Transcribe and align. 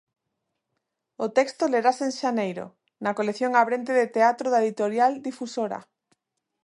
O 1.25 1.27
texto 1.37 1.69
lerase 1.73 2.03
en 2.07 2.13
xaneiro, 2.21 2.65
na 3.03 3.15
colección 3.17 3.51
Abrente 3.55 3.91
de 3.99 4.07
Teatro 4.15 4.47
da 4.49 4.61
editorial 4.65 5.11
Difusora. 5.27 5.79